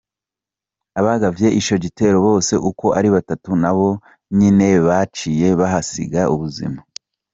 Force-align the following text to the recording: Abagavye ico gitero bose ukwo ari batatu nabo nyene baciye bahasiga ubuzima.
Abagavye 0.99 1.47
ico 1.59 1.75
gitero 1.83 2.17
bose 2.27 2.53
ukwo 2.69 2.87
ari 2.97 3.09
batatu 3.15 3.49
nabo 3.61 3.89
nyene 4.37 4.69
baciye 4.87 5.47
bahasiga 5.59 6.21
ubuzima. 6.33 6.79